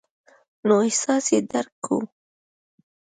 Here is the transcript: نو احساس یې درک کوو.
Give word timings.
نو 0.67 0.75
احساس 0.87 1.25
یې 1.33 1.39
درک 1.51 1.73
کوو. 1.85 2.01